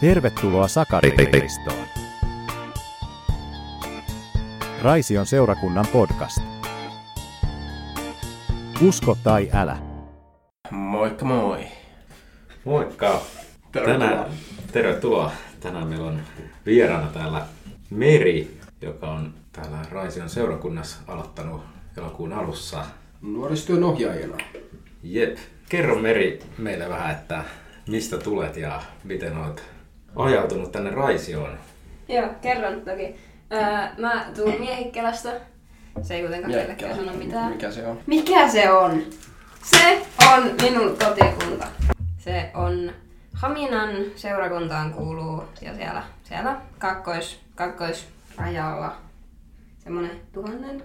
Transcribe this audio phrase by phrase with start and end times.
[0.00, 1.86] Tervetuloa Sakaristoon.
[4.82, 6.38] Raision seurakunnan podcast.
[8.88, 9.78] Usko tai älä.
[10.70, 11.64] Moikka moi.
[12.64, 13.22] Moikka.
[13.72, 13.98] Tervetuloa.
[13.98, 14.30] Tänään,
[14.72, 15.32] tervetuloa.
[15.60, 16.20] Tänään meillä on
[16.66, 17.46] vieraana täällä
[17.90, 21.62] Meri, joka on täällä Raision seurakunnassa aloittanut
[21.98, 22.84] elokuun alussa.
[23.22, 24.36] Nuorisotyön ohjaajana.
[25.02, 25.38] Jep.
[25.68, 27.44] Kerro Meri meille vähän, että
[27.88, 29.75] mistä tulet ja miten olet
[30.16, 31.58] ajautunut tänne Raisioon.
[32.08, 33.16] Joo, kerron toki.
[33.52, 33.60] Öö,
[33.98, 35.32] mä tuun Miehikkelästä.
[36.02, 37.52] Se ei kuitenkaan kellekään sano mitään.
[37.52, 38.00] Mikä se on?
[38.06, 39.02] Mikä se on?
[39.62, 40.02] Se
[40.32, 41.66] on minun kotikunta.
[42.18, 42.92] Se on
[43.32, 48.96] Haminan seurakuntaan kuuluu ja siellä, siellä kakkois, kakkoisrajalla
[49.78, 50.82] semmonen tuhannen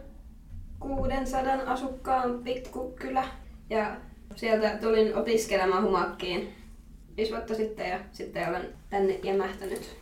[0.79, 3.23] 600 asukkaan pikkukylä.
[3.70, 3.91] Ja
[4.35, 6.54] sieltä tulin opiskelemaan humakkiin
[7.17, 9.99] viisi vuotta sitten ja sitten olen tänne jämähtänyt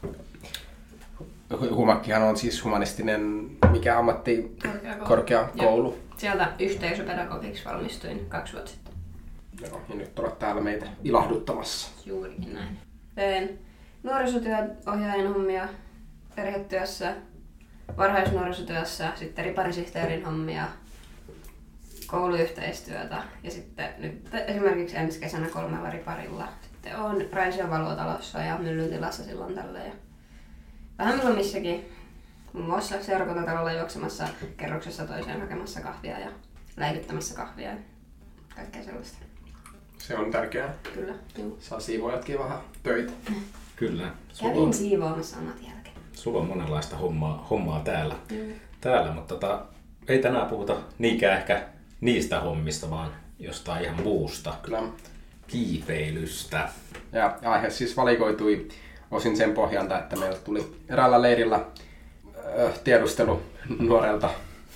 [1.76, 5.08] Humakkihan on siis humanistinen, mikä ammatti, korkeakoulu.
[5.08, 5.90] korkeakoulu.
[5.90, 6.18] Joo.
[6.18, 8.94] Sieltä yhteisöpedagogiksi valmistuin kaksi vuotta sitten.
[9.62, 11.90] Joo, ja nyt olet täällä meitä ilahduttamassa.
[12.06, 12.78] Juurikin näin.
[13.16, 13.60] Teen
[14.04, 15.68] nuorisotyöohjaajan hommia
[16.36, 17.16] perhetyössä,
[17.98, 20.68] varhaisnuorisotyössä, sitten riparisihteerin hommia,
[22.08, 26.48] kouluyhteistyötä ja sitten nyt esimerkiksi ensi kesänä kolmella riparilla.
[26.80, 29.92] Sitten on Raision valvotalossa ja Myllytilassa silloin tällä ja
[30.98, 31.86] vähän milloin missäkin.
[32.54, 34.28] Muun muassa seurakuntatalolla juoksemassa
[34.58, 36.32] kerroksessa toiseen hakemassa kahvia ja
[36.78, 37.78] läikyttämässä kahvia ja
[38.56, 39.18] kaikkea sellaista.
[39.98, 40.74] Se on tärkeää.
[40.94, 41.58] Kyllä, juu.
[41.62, 43.14] Saa siivoojatkin vähän töitä.
[43.76, 44.12] Kyllä.
[44.34, 45.96] Sulla Kävin on, siivoamassa omat jälkeen.
[46.14, 48.16] sulla on monenlaista hommaa, hommaa täällä.
[48.82, 49.66] täällä mutta tota,
[50.08, 51.68] ei tänään puhuta niinkään ehkä
[52.02, 54.54] niistä hommista, vaan jostain ihan muusta.
[54.64, 54.84] Kyllä.
[55.50, 56.70] Kiipeilystä.
[57.14, 58.68] Ja aihe siis valikoitui
[59.12, 61.60] osin sen pohjalta, että meillä tuli eräällä leirillä
[62.58, 63.42] ö, tiedustelu
[63.80, 64.30] nuorelta,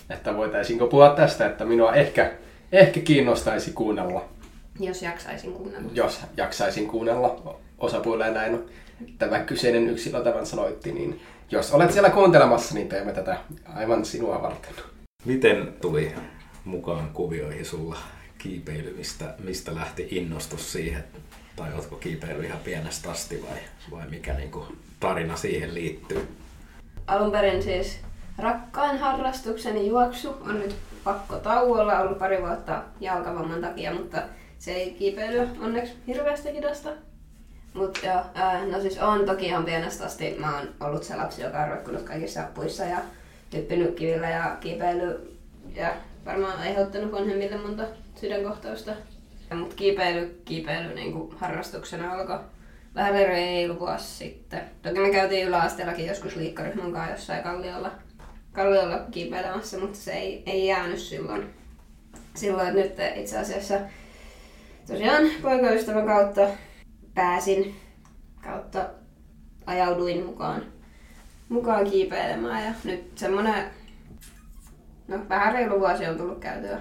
[0.10, 2.32] että voitaisiinko puhua tästä, että minua ehkä,
[2.72, 4.26] ehkä kiinnostaisi kuunnella,
[4.80, 5.90] Jos jaksaisin kuunnella.
[5.94, 8.60] jos jaksaisin kuunnella osapuoleen näin.
[9.20, 13.38] Tämä kyseinen yksilö tämän sanoitti, niin jos olet siellä kuuntelemassa, niin teemme tätä
[13.76, 14.74] aivan sinua varten.
[15.26, 16.12] Miten tuli
[16.66, 17.98] mukaan kuvioihin sulla
[18.44, 21.04] kiipeily, mistä, mistä lähti innostus siihen?
[21.56, 23.58] Tai ootko kiipeily ihan pienestä asti vai,
[23.92, 24.66] vai mikä niinku
[25.00, 26.28] tarina siihen liittyy?
[27.08, 28.00] Alun perin siis
[28.38, 34.22] rakkain harrastukseni juoksu on nyt pakko tauolla ollut pari vuotta jalkavamman takia, mutta
[34.60, 36.90] se ei kiipeily onneksi hirveästi hidasta.
[37.74, 38.22] Mutta joo,
[38.72, 40.36] no siis on toki ihan pienestä asti.
[40.40, 42.98] Mä oon ollut se lapsi, joka on roikkunut kaikissa puissa ja
[43.50, 45.38] typpinyt kivillä ja kiipeily
[45.76, 45.94] ja
[46.26, 47.84] varmaan aiheuttanut vanhemmille monta
[48.16, 48.92] sydänkohtausta.
[49.54, 52.40] Mutta kiipeily, kiipeily niin harrastuksena alkoi
[52.96, 54.62] vähän reilu vuosi sitten.
[54.82, 57.92] Toki me käytiin yläasteellakin joskus liikkaryhmän kanssa jossain kalliolla,
[58.52, 61.54] kalliolla kiipeilemässä, mutta se ei, ei jäänyt silloin.
[62.36, 63.80] Silloin, nyt itse asiassa
[64.88, 66.48] tosiaan poikaystävän kautta
[67.14, 67.76] pääsin
[68.44, 68.90] kautta
[69.66, 70.66] ajauduin mukaan,
[71.50, 73.66] mukaan kiipeilemään ja nyt semmonen
[75.08, 76.80] no vähän reilu vuosi on tullut käytyä.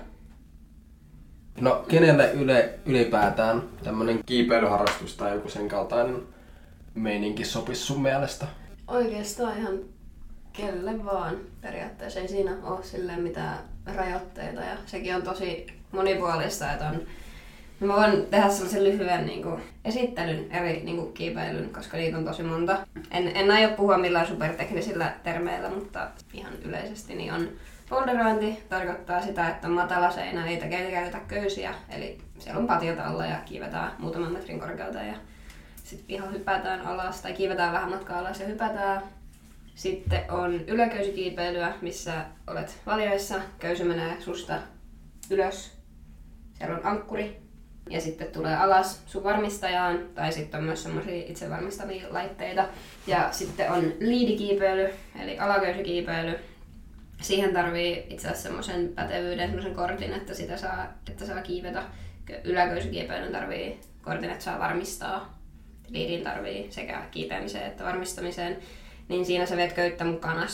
[1.60, 6.22] No, kenelle yle, ylipäätään tämmöinen kiipeilyharrastus tai joku sen kaltainen
[6.94, 8.46] meininki sopisi sun mielestä?
[8.86, 9.78] Oikeastaan ihan
[10.52, 12.20] kelle vaan periaatteessa.
[12.20, 13.58] Ei siinä ole silleen mitään
[13.96, 17.02] rajoitteita ja sekin on tosi monipuolista, että on
[17.86, 22.24] Mä voin tehdä sellaisen lyhyen niin kuin, esittelyn eri niin kuin, kiipeilyn, koska niitä on
[22.24, 22.86] tosi monta.
[23.10, 27.48] En, en aio puhua millään superteknisillä termeillä, mutta ihan yleisesti niin on
[27.92, 33.26] Boulderointi tarkoittaa sitä, että on matala seinä, ei käytetä köysiä, eli siellä on patiot alla
[33.26, 35.14] ja kiivetään muutaman metrin korkealta ja
[35.84, 39.02] sitten ihan hypätään alas tai kiivetään vähän matkaa alas ja hypätään.
[39.74, 44.58] Sitten on yläköysikiipeilyä, missä olet valjaissa, köysy menee susta
[45.30, 45.72] ylös.
[46.54, 47.42] Siellä on ankkuri
[47.90, 52.64] ja sitten tulee alas sun varmistajaan tai sitten on myös semmoisia itse valmistavia laitteita.
[53.06, 54.90] Ja sitten on liidikiipeily
[55.22, 56.38] eli alaköysikiipeily,
[57.22, 61.82] siihen tarvii itse asiassa semmoisen pätevyyden, semmoisen kortin, että sitä saa, että saa kiivetä.
[62.44, 65.38] Yläköysikiipeilyn tarvii kortin, että saa varmistaa.
[65.88, 68.56] Liidin tarvii sekä kiipeämiseen että varmistamiseen.
[69.08, 70.46] Niin siinä sä vet köyttä mukana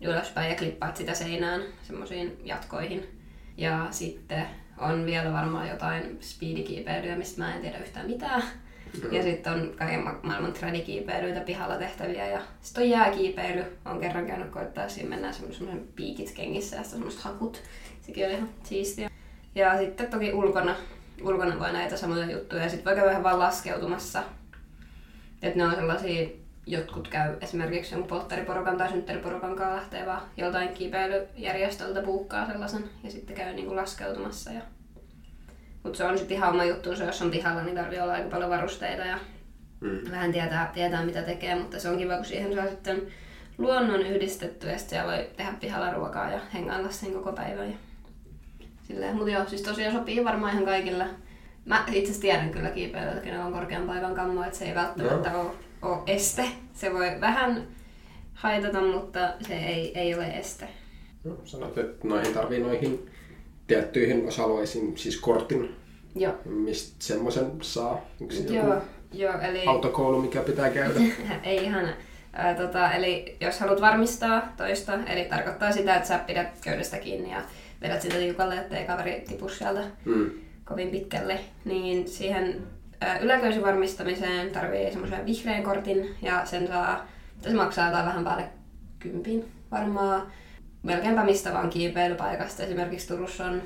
[0.00, 3.20] ylöspäin ja klippaat sitä seinään semmoisiin jatkoihin.
[3.56, 4.46] Ja sitten
[4.78, 8.42] on vielä varmaan jotain speedikiipeilyä, mistä mä en tiedä yhtään mitään.
[9.10, 12.26] Ja sitten on kaiken ma- maailman tradikiipeilyitä pihalla tehtäviä.
[12.26, 13.64] Ja sitten on jääkiipeily.
[13.84, 17.62] Olen kerran käynyt koittaa, siinä mennään semmoisen piikit kengissä ja semmoiset hakut.
[18.00, 19.10] Sekin oli ihan siistiä.
[19.54, 20.76] Ja sitten toki ulkona,
[21.22, 22.62] ulkona voi näitä samoja juttuja.
[22.62, 24.22] Ja sitten voi käydä vähän vaan laskeutumassa.
[25.42, 26.28] Että ne on sellaisia,
[26.66, 33.10] jotkut käy esimerkiksi jonkun polttariporukan tai synttäriporukan kanssa lähtee vaan joltain kiipeilyjärjestöltä puukkaa sellaisen ja
[33.10, 34.50] sitten käy niinku laskeutumassa.
[34.52, 34.60] Ja...
[35.82, 38.28] Mutta se on sitten ihan oma juttu, se jos on pihalla, niin tarvii olla aika
[38.28, 39.18] paljon varusteita ja
[39.80, 40.10] mm.
[40.10, 43.02] vähän tietää, tietää, mitä tekee, mutta se on kiva, kun siihen saa sitten
[43.58, 47.70] luonnon yhdistetty ja sitten voi tehdä pihalla ruokaa ja hengailla sen koko päivän.
[47.70, 47.76] Ja...
[48.82, 51.06] Silleen, mutta joo, siis tosiaan sopii varmaan ihan kaikille.
[51.64, 55.30] Mä itse asiassa tiedän kyllä kiipeilyitä, kenellä on korkean paikan kammo, että se ei välttämättä
[55.30, 55.40] no.
[55.40, 55.50] ole,
[55.82, 56.44] ole este.
[56.72, 57.66] Se voi vähän
[58.34, 60.68] haitata, mutta se ei, ei ole este.
[61.24, 63.10] No, sanot, että noihin tarvii noihin
[63.68, 65.76] tiettyihin osa-alueisiin, siis kortin.
[66.14, 66.34] Joo.
[66.44, 68.06] Mistä semmoisen saa?
[68.20, 68.82] Onko joo,
[69.12, 69.66] joo, eli...
[69.66, 71.00] autokoulu, mikä pitää käydä?
[71.42, 71.88] ei ihan.
[72.32, 77.30] Ää, tota, eli jos haluat varmistaa toista, eli tarkoittaa sitä, että sä pidät köydestä kiinni
[77.30, 77.42] ja
[77.82, 80.30] vedät sitä tiukalle, ettei kaveri tipu sieltä mm.
[80.64, 82.62] kovin pitkälle, niin siihen
[83.00, 87.08] ää, yläköysi varmistamiseen tarvii semmoisen vihreän kortin ja sen saa,
[87.42, 88.44] se maksaa jotain vähän päälle
[88.98, 90.32] kympin varmaan
[90.82, 92.62] melkeinpä mistä vaan kiipeilypaikasta.
[92.62, 93.62] Esimerkiksi Turussa on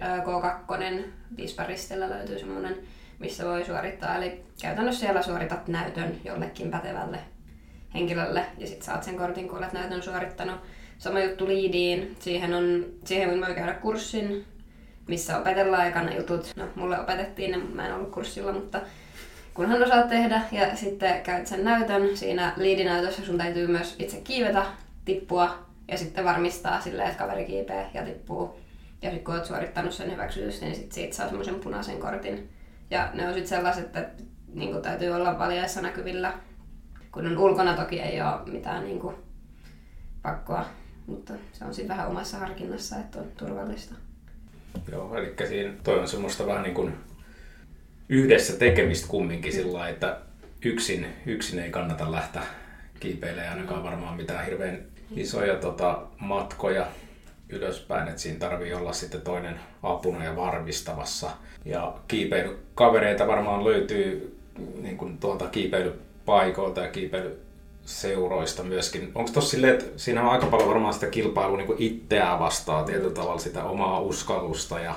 [0.00, 1.02] K2,
[1.36, 2.76] Visparistella löytyy semmoinen,
[3.18, 4.16] missä voi suorittaa.
[4.16, 7.18] Eli käytännössä siellä suoritat näytön jollekin pätevälle
[7.94, 10.56] henkilölle ja sitten saat sen kortin, kun olet näytön suorittanut.
[10.98, 12.16] Sama juttu liidiin.
[12.18, 14.44] Siihen, on, siihen voi käydä kurssin,
[15.08, 16.52] missä opetellaan aikana jutut.
[16.56, 18.80] No, mulle opetettiin ne, mä en ollut kurssilla, mutta
[19.54, 22.16] kunhan osaat tehdä ja sitten käyt sen näytön.
[22.16, 24.66] Siinä liidinäytössä sun täytyy myös itse kiivetä,
[25.04, 28.60] tippua ja sitten varmistaa silleen, että kaveri kiipee ja tippuu.
[29.02, 32.50] Ja sitten kun olet suorittanut sen hyväksytys, niin sit siitä saa semmoisen punaisen kortin.
[32.90, 34.08] Ja ne on sitten sellaiset, että
[34.54, 36.32] niin täytyy olla valjaissa näkyvillä.
[37.12, 39.16] Kun on ulkona toki ei ole mitään niin kuin,
[40.22, 40.64] pakkoa,
[41.06, 43.94] mutta se on sitten vähän omassa harkinnassa, että on turvallista.
[44.92, 46.94] Joo, eli siinä toi on semmoista vähän niin kuin
[48.08, 50.20] yhdessä tekemistä kumminkin sillä että
[50.64, 52.42] yksin, yksin ei kannata lähteä
[53.00, 56.86] kiipeilemään ainakaan varmaan mitään hirveän isoja tota, matkoja
[57.48, 61.30] ylöspäin, että siinä tarvii olla sitten toinen apuna ja varmistamassa.
[61.64, 64.36] Ja kiipeilykavereita varmaan löytyy
[64.82, 69.12] niin kuin tuolta kiipeilypaikoilta ja kiipeilyseuroista myöskin.
[69.14, 72.84] Onko tossa silleen, että siinä on aika paljon varmaan sitä kilpailua niin kuin itseään vastaan
[72.84, 74.94] tietyllä tavalla sitä omaa uskallusta ja,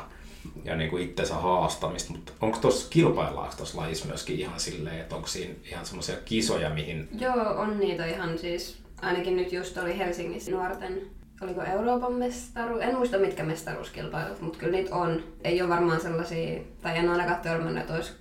[0.63, 5.15] ja niin kuin itsensä haastamista, mutta onko tuossa kilpaillaanko tuossa lajissa myöskin ihan silleen, että
[5.15, 7.09] onko siinä ihan semmoisia kisoja, mihin...
[7.19, 11.01] Joo, on niitä ihan siis ainakin nyt just oli Helsingissä nuorten,
[11.41, 15.23] oliko Euroopan mestaru, en muista mitkä mestaruuskilpailut, mutta kyllä niitä on.
[15.43, 18.13] Ei ole varmaan sellaisia, tai en ainakaan törmännyt, että olisi...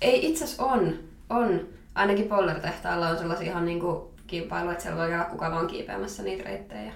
[0.00, 0.94] Ei itse asiassa on,
[1.30, 1.68] on.
[1.94, 6.44] Ainakin Poller-tehtaalla on sellaisia ihan niinku kilpailuja, että siellä voi olla kuka vaan kiipeämässä niitä
[6.44, 6.92] reittejä.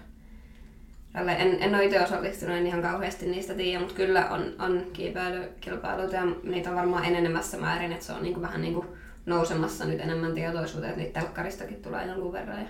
[1.13, 4.83] Tälle en, en ole itse osallistunut, en ihan kauheasti niistä tiedä, mutta kyllä on, on
[4.93, 8.85] kiipeilykilpailuita ja niitä on varmaan enenemässä määrin, että se on niinku vähän niinku
[9.27, 12.59] nousemassa nyt enemmän tietoisuuteen, että niitä telkkaristakin tulee jonkun verran.
[12.59, 12.69] Ja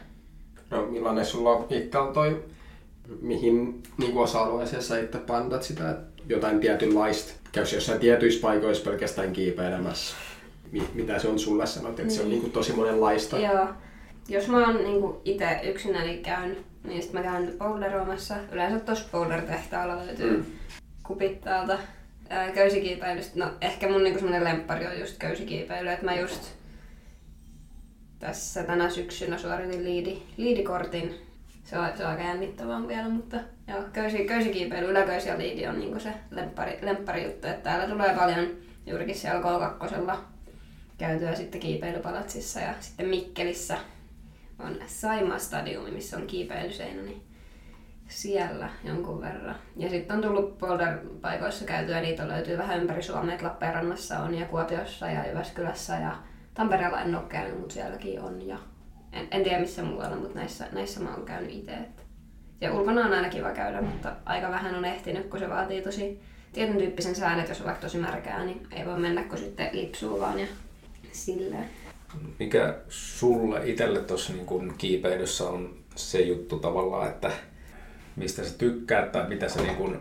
[0.71, 2.45] No millainen sulla on toi,
[3.21, 9.33] mihin niin osa-alueeseen sä itse pandat sitä, että jotain tietynlaista, käys jossain tietyissä paikoissa pelkästään
[9.33, 10.17] kiipeilemässä.
[10.95, 12.11] Mitä se on sulle sanot, että niin.
[12.11, 13.39] se on niin kuin tosi monenlaista?
[13.39, 13.67] Joo.
[14.29, 18.35] Jos mä oon niin itse yksinäni käyn, niin sitten mä käyn boulderoimassa.
[18.53, 20.45] Yleensä tuossa boulder-tehtaalla löytyy mm.
[21.03, 21.79] kupit täältä
[22.55, 23.45] köysikiipeilystä.
[23.45, 26.43] No ehkä mun niinku semmonen lemppari on just köysikiipeily, että mä just
[28.21, 31.15] tässä tänä syksynä suoritin liidi, liidikortin.
[31.65, 33.37] Se on, se on aika jännittävää vielä, mutta
[33.69, 37.47] joo, köysi, köysikiipeily, yläköys ja liidi on niinku se lemppari, lemppari juttu.
[37.47, 38.49] Että täällä tulee paljon
[38.87, 40.17] juurikin siellä K2
[40.99, 43.79] käytyä sitten kiipeilypalatsissa ja sitten Mikkelissä
[44.59, 47.23] on Saima Stadiumi, missä on kiipeilyseinä, niin
[48.09, 49.57] siellä jonkun verran.
[49.77, 55.11] Ja sitten on tullut boulder-paikoissa käytyä, niitä löytyy vähän ympäri Suomea, Lappeenrannassa on ja Kuopiossa
[55.11, 56.17] ja Jyväskylässä ja
[56.61, 58.49] Tampereella en ole käynyt, mutta sielläkin on.
[58.49, 58.59] Ja
[59.13, 61.73] en, en tiedä missä muualla, mutta näissä, näissä mä oon käynyt itse.
[62.61, 66.21] Ja ulkona on aina kiva käydä, mutta aika vähän on ehtinyt, kun se vaatii tosi
[66.53, 69.69] tietyn tyyppisen sään, että jos on vaikka tosi märkää, niin ei voi mennä, kun sitten
[69.73, 70.47] lipsuu vaan ja
[71.13, 71.69] silleen.
[72.39, 77.31] Mikä sulle itselle tuossa niin kiipeilyssä on se juttu tavallaan, että
[78.17, 80.01] mistä sä tykkäät tai mitä sä niin kun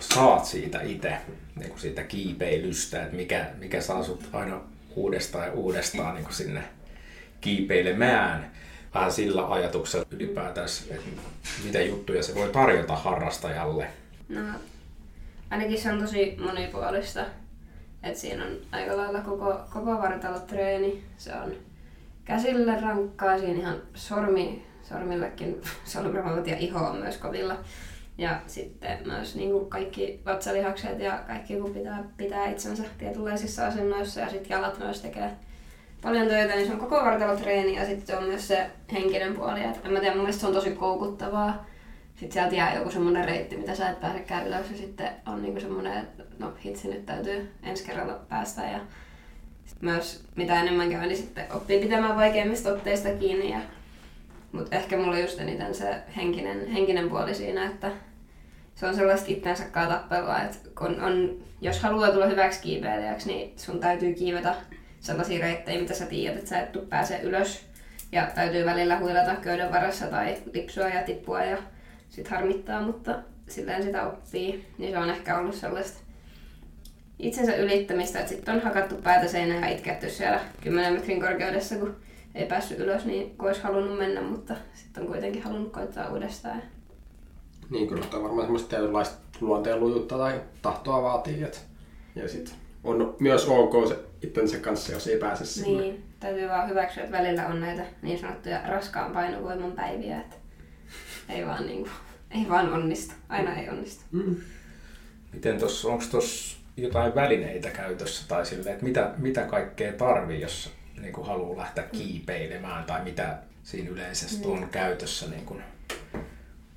[0.00, 1.12] saat siitä itse,
[1.56, 4.60] niin siitä kiipeilystä, että mikä, mikä saa sut aina
[4.96, 6.62] uudestaan ja uudestaan niin sinne
[7.40, 8.52] kiipeilemään
[8.94, 11.08] vähän sillä ajatuksella ylipäätään, että
[11.64, 13.86] mitä juttuja se voi tarjota harrastajalle.
[14.28, 14.40] No,
[15.50, 17.24] ainakin se on tosi monipuolista.
[18.02, 21.04] Et siinä on aika lailla koko, koko vartalotreeni.
[21.16, 21.52] Se on
[22.24, 27.56] käsille rankkaa, siinä ihan sormi, sormillekin sormivalot ja iho on myös kovilla.
[28.18, 34.20] Ja sitten myös niin kuin kaikki vatsalihakset ja kaikki kun pitää pitää itsensä tietynlaisissa asennoissa
[34.20, 35.30] ja sitten jalat myös tekee
[36.02, 39.64] paljon töitä, niin se on koko vartalotreeni ja sitten se on myös se henkinen puoli.
[39.64, 41.66] Et en mä tiedä, mun mielestä se on tosi koukuttavaa.
[42.10, 45.60] Sitten sieltä jää joku semmoinen reitti, mitä sä et pääsekään ylös ja sitten on niinku
[45.60, 48.80] semmoinen, että no hitsi nyt täytyy ensi kerralla päästä ja
[49.64, 53.50] sit myös mitä enemmän käy, niin sitten oppii pitämään vaikeimmista otteista kiinni.
[53.50, 53.58] Ja...
[54.52, 57.90] Mutta ehkä mulla just eniten se henkinen, henkinen puoli siinä, että
[58.78, 63.80] se on sellaista itsensä tappelua, että kun on, jos haluaa tulla hyväksi kiipeilijäksi, niin sun
[63.80, 64.54] täytyy kiivetä
[65.00, 67.66] sellaisia reittejä, mitä sä tiedät, että sä et pääse ylös.
[68.12, 71.58] Ja täytyy välillä huilata köyden varassa tai lipsua ja tippua ja
[72.10, 73.18] sit harmittaa, mutta
[73.48, 74.66] silleen sitä oppii.
[74.78, 75.98] Niin se on ehkä ollut sellaista
[77.18, 81.96] itsensä ylittämistä, että sitten on hakattu päätä seinään ja itketty siellä 10 metrin korkeudessa, kun
[82.34, 86.62] ei päässyt ylös, niin kun olisi halunnut mennä, mutta sitten on kuitenkin halunnut koittaa uudestaan.
[87.70, 91.42] Niin, kyllä tämä varmaan semmoista tietynlaista luonteen lujutta tai tahtoa vaatii.
[91.42, 91.58] Että,
[92.14, 95.80] ja sitten on myös ok se itsensä kanssa, jos ei pääse sinne.
[95.80, 100.36] Niin, täytyy vaan hyväksyä, että välillä on näitä niin sanottuja raskaan painovoiman päiviä, että
[101.28, 101.92] ei vaan, niin kuin,
[102.30, 103.14] ei vaan onnistu.
[103.28, 104.04] Aina ei onnistu.
[104.12, 104.36] Mm.
[105.32, 110.72] Miten tuossa, onko tuossa jotain välineitä käytössä tai silleen, että mitä, mitä kaikkea tarvii, jos
[111.00, 114.52] niin kuin haluaa lähteä kiipeilemään tai mitä siinä yleisesti mm.
[114.52, 115.26] on käytössä?
[115.30, 115.62] Niin kuin?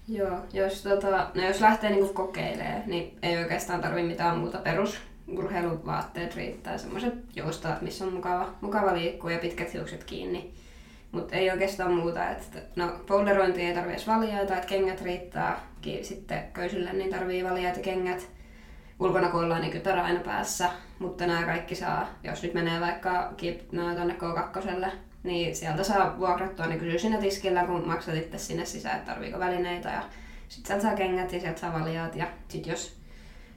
[0.08, 4.58] Joo, jos, tota, no jos lähtee niin kuin kokeilemaan, niin ei oikeastaan tarvitse mitään muuta
[4.58, 10.53] perus urheiluvaatteet riittää, semmoiset joustavat, missä on mukava, mukava liikkua ja pitkät hiukset kiinni.
[11.12, 12.29] Mutta ei oikeastaan muuta.
[12.29, 15.60] Että, no, polderointia ei tarvitse valjaita, että kengät riittää.
[16.01, 18.27] Sitten köysille niin tarvii valjaita kengät.
[19.00, 23.34] Ulkona kun ollaan niin kytärä aina päässä, mutta nämä kaikki saa, jos nyt menee vaikka
[23.72, 24.91] no, tuonne K2,
[25.23, 29.39] niin sieltä saa vuokrattua, niin kysyy siinä tiskillä, kun maksat itse sinne sisään, että tarviiko
[29.39, 29.89] välineitä.
[29.89, 30.01] Ja
[30.47, 32.15] sitten sieltä saa kengät ja sieltä saa valjaat.
[32.15, 32.97] Ja sitten jos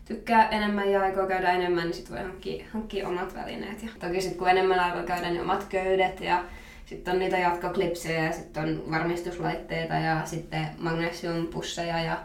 [0.04, 3.82] tykkää enemmän ja aikoo käydä enemmän, niin sitten voi hankkia, hankkia omat välineet.
[3.82, 6.44] Ja toki sitten kun enemmän aikoo käydä, niin omat köydet ja
[6.86, 12.18] sitten on niitä jatkoklipsejä ja sitten on varmistuslaitteita ja sitten magnesiumpusseja ja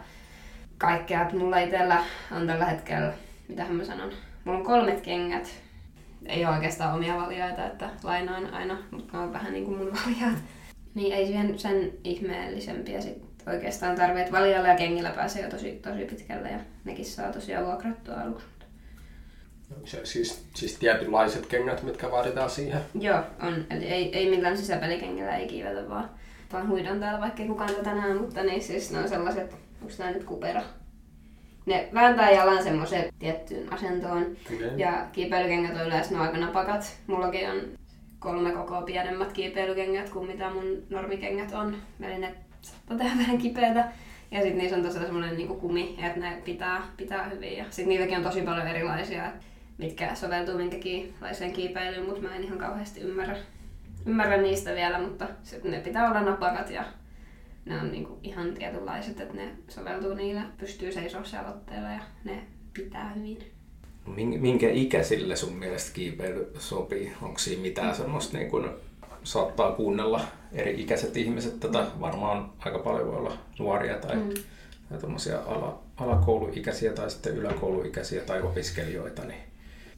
[0.78, 1.30] kaikkea.
[1.32, 3.12] Mulla itsellä on tällä hetkellä,
[3.48, 4.10] mitä mä sanon,
[4.44, 5.48] mulla on kolmet kengät.
[6.26, 9.92] Ei ole oikeastaan omia valjaita, että lainaan aina, mutta ne on vähän niin kuin mun
[10.06, 10.38] valjaat.
[10.94, 15.72] Niin ei sen, sen ihmeellisempiä sitten oikeastaan tarvitse, että valjalla ja kengillä pääsee jo tosi,
[15.72, 18.46] tosi pitkälle ja nekin saa tosiaan vuokrattua aluksi.
[19.84, 22.80] Se, siis, siis tietynlaiset kengät, mitkä vaaditaan siihen?
[23.00, 23.66] Joo, on.
[23.70, 26.10] Eli ei, ei millään sisäpelikengillä ei kiivetä, vaan,
[26.52, 29.94] vaan huidon täällä, vaikka ei kukaan tätä näe, mutta niin siis ne on sellaiset, onko
[29.98, 30.62] nämä nyt kupera?
[31.70, 34.22] Ne vääntää jalan semmoiseen tiettyyn asentoon.
[34.22, 34.76] Okay.
[34.76, 36.96] Ja kiipeilykengät on yleensä aika napakat.
[37.06, 37.60] Mullakin on
[38.18, 41.76] kolme koko pienemmät kiipeilykengät kuin mitä mun normikengät on.
[42.00, 43.88] Eli ne saattaa tehdä vähän kipeätä.
[44.30, 47.56] Ja sitten niissä on tosiaan semmoinen niinku kumi, että ne pitää, pitää hyvin.
[47.56, 49.32] Ja sitten niitäkin on tosi paljon erilaisia,
[49.78, 53.36] mitkä soveltuu minkäkinlaiseen kiipeilyyn, mutta mä en ihan kauheasti ymmärrä,
[54.06, 55.26] ymmärrä niistä vielä, mutta
[55.64, 56.84] ne pitää olla napakat ja
[57.64, 62.42] ne on niinku ihan tietynlaiset, että ne soveltuu niillä, pystyy seisomaan siellä otteella ja ne
[62.74, 63.38] pitää hyvin.
[64.40, 67.12] Minkä ikäisille sun mielestä kiipeily sopii?
[67.22, 68.70] Onko siinä mitään semmoista niin kuin
[69.24, 70.20] saattaa kuunnella
[70.52, 71.86] eri ikäiset ihmiset tätä.
[72.00, 74.30] Varmaan aika paljon voi olla nuoria tai, mm.
[74.88, 79.22] tai ala, alakouluikäisiä tai sitten yläkouluikäisiä tai opiskelijoita.
[79.24, 79.40] Niin,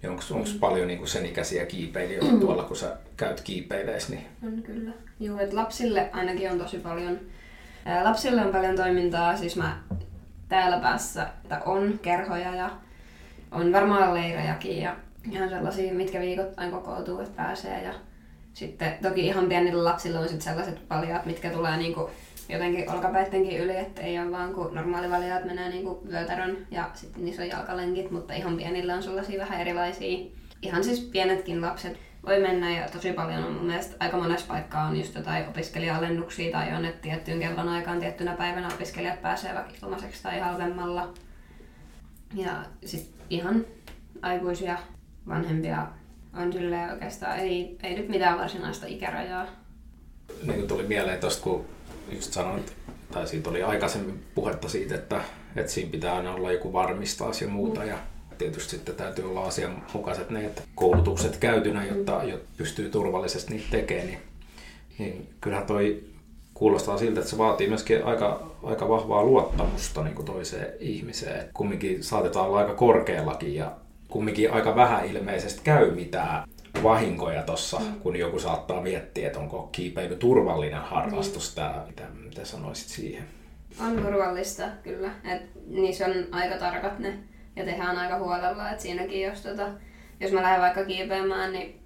[0.03, 0.59] niin onko mm.
[0.61, 2.41] paljon niin sen ikäisiä kiipeilijöitä mm.
[2.41, 4.09] tuolla, kun sä käyt kiipeilees?
[4.09, 4.27] Niin...
[4.47, 4.93] On kyllä.
[5.21, 7.21] Joo, että lapsille ainakin on tosi paljon,
[8.03, 9.37] lapsille on paljon toimintaa.
[9.37, 9.79] Siis mä
[10.49, 12.71] täällä päässä että on kerhoja ja
[13.51, 14.97] on varmaan leirejäkin ja
[15.31, 17.83] ihan sellaisia, mitkä viikoittain kokoutuu, että pääsee.
[17.83, 17.95] Ja
[18.55, 22.11] sitten toki ihan pienillä lapsilla on sitten sellaiset valjaat, mitkä tulee niinku
[22.49, 27.25] jotenkin olkapäittenkin yli, että ei ole vaan kun normaali valjaat menee niinku vyötärön ja sitten
[27.25, 30.27] niissä on jalkalenkit, mutta ihan pienillä on sellaisia vähän erilaisia.
[30.63, 34.87] Ihan siis pienetkin lapset voi mennä ja tosi paljon on mun mielestä aika monessa paikkaa
[34.87, 39.73] on just jotain opiskelija-alennuksia tai on, että tiettyyn kellon aikaan tiettynä päivänä opiskelijat pääsee vaikka
[39.83, 41.15] ilmaiseksi tai halvemmalla.
[42.35, 43.65] Ja sitten ihan
[44.23, 44.79] aikuisia
[45.29, 45.87] vanhempia
[46.37, 49.47] on silleen oikeastaan, ei, ei nyt mitään varsinaista ikärajaa.
[50.43, 51.65] Niin kuin tuli mieleen tuosta, kun
[52.13, 52.77] just sanoit,
[53.13, 55.21] tai siitä oli aikaisemmin puhetta siitä, että,
[55.57, 57.81] että siinä pitää aina olla joku varmistaus ja muuta.
[57.81, 57.89] Mm.
[57.89, 57.99] Ja
[58.39, 62.29] tietysti sitten täytyy olla asianmukaiset ne, että koulutukset käytynä, jotta, mm.
[62.29, 64.07] jotta pystyy turvallisesti niitä tekemään.
[64.07, 64.21] Niin,
[64.99, 66.05] niin kyllähän toi
[66.55, 71.49] kuulostaa siltä, että se vaatii myöskin aika, aika vahvaa luottamusta niin kuin toiseen ihmiseen.
[71.55, 73.73] Kumminkin saatetaan olla aika korkeallakin ja
[74.09, 76.49] kumminkin aika vähän ilmeisesti käy mitään
[76.83, 78.01] vahinkoja tuossa, mm.
[78.01, 81.51] kun joku saattaa miettiä, että onko kiipeily turvallinen harrastus.
[81.51, 81.55] Mm.
[81.55, 83.25] Tää, mitä, mitä sanoisit siihen?
[83.81, 85.11] On turvallista, kyllä.
[85.25, 87.19] Et niissä on aika tarkat ne
[87.57, 88.71] ja tehdään aika huolella.
[88.71, 89.69] Et siinäkin, jos, tota,
[90.21, 91.81] jos mä lähden vaikka kiipeämään, niin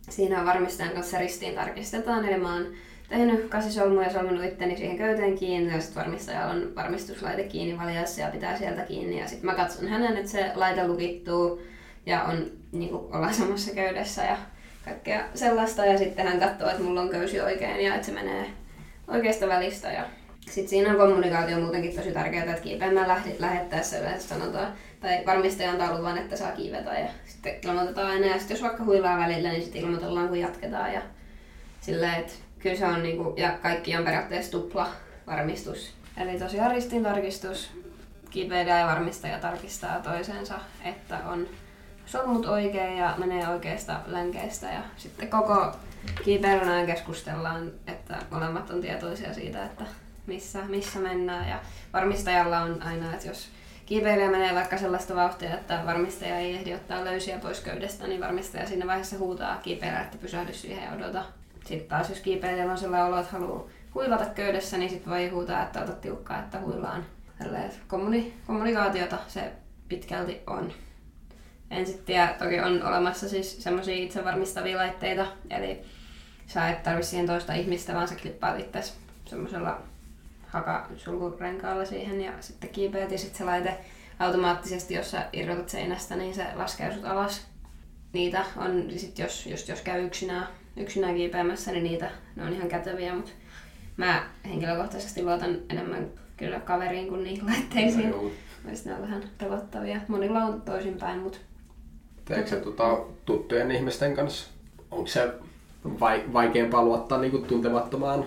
[0.00, 2.24] siinä varmistajan kanssa ristiin tarkistetaan.
[2.24, 2.66] Eli mä oon
[3.08, 8.20] tehnyt kasisolmuja ja solmunut itteni siihen köyteen kiinni ja sitten varmistajalla on varmistuslaite kiinni valjassa
[8.20, 9.20] ja pitää sieltä kiinni.
[9.20, 11.62] Ja sitten mä katson hänen, että se laite lukittuu
[12.06, 14.36] ja on niin kuin, ollaan samassa köydessä ja
[14.84, 15.86] kaikkea sellaista.
[15.86, 18.46] Ja sitten hän katsoo, että mulla on köysi oikein ja että se menee
[19.08, 19.92] oikeasta välistä.
[19.92, 20.04] Ja
[20.50, 25.98] sitten siinä on kommunikaatio muutenkin tosi tärkeää, että kiipeämään lähettäessä yleensä sanotaan, tai varmistaja antaa
[25.98, 28.26] luvan, että saa kiivetä ja sitten ilmoitetaan aina.
[28.26, 30.92] Ja sitten jos vaikka huilaa välillä, niin sitten ilmoitellaan, kun jatketaan.
[30.92, 31.02] Ja
[31.80, 34.88] silleen, että kyllä se on niinku, ja kaikki on periaatteessa tupla
[35.26, 35.92] varmistus.
[36.16, 37.70] Eli tosiaan ristin tarkistus,
[38.30, 40.54] kipeilijä ja varmistaja tarkistaa toisensa,
[40.84, 41.46] että on
[42.06, 45.72] solmut oikein ja menee oikeasta länkeistä ja sitten koko
[46.24, 49.84] kiipeilyn ajan keskustellaan, että molemmat on tietoisia siitä, että
[50.30, 51.60] missä, missä mennään ja
[51.92, 53.48] varmistajalla on aina, että jos
[53.86, 58.66] kiipeilijä menee vaikka sellaista vauhtia, että varmistaja ei ehdi ottaa löysiä pois köydestä, niin varmistaja
[58.66, 61.24] siinä vaiheessa huutaa kiipeilijä, että pysähdy siihen ja odota
[61.66, 65.62] sitten taas jos kiipeilijällä on sellainen olo, että haluaa huilata köydessä, niin sitten voi huutaa,
[65.62, 67.04] että ota tiukkaa, että huilaan.
[67.88, 69.52] Kommuni- kommunikaatiota se
[69.88, 70.72] pitkälti on.
[71.70, 75.82] En sitten tiedä, toki on olemassa siis semmoisia itsevarmistavia laitteita, eli
[76.46, 78.92] sä et tarvi siihen toista ihmistä, vaan sä klippaat itse
[79.24, 79.82] semmoisella
[80.50, 83.78] hakasulkurenkaalla siihen ja sitten kiipeät ja sitten se laite
[84.18, 87.46] automaattisesti, jos sä irrotat seinästä, niin se laskee sut alas.
[88.12, 92.68] Niitä on, sit jos, just jos käy yksinään yksinään kiipeämässä, niin niitä ne on ihan
[92.68, 93.30] käteviä, mutta
[93.96, 98.10] mä henkilökohtaisesti luotan enemmän kyllä kaveriin kuin niihin laitteisiin.
[98.10, 98.30] No,
[98.84, 100.00] ne on vähän pelottavia.
[100.08, 101.38] Monilla on toisinpäin, mutta...
[102.24, 104.50] Teekö se tota, tuttujen ihmisten kanssa?
[104.90, 105.32] Onko se
[106.00, 108.24] vai, vaikeampaa luottaa niinku tuntemattomaan?